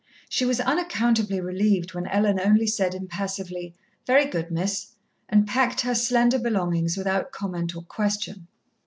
[0.29, 3.75] She was unaccountably relieved when Ellen only said, impassively,
[4.07, 4.95] "Very good, Miss,"
[5.29, 8.47] and packed her slender belongings without comment or question.